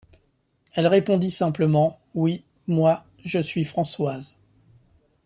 [0.73, 4.35] Elle répondit simplement:— Oui, moi, je suis Françoise...